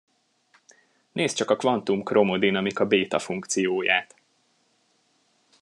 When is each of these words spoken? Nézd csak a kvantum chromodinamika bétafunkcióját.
Nézd 1.11 1.35
csak 1.35 1.49
a 1.49 1.55
kvantum 1.55 2.03
chromodinamika 2.03 2.85
bétafunkcióját. 2.85 4.15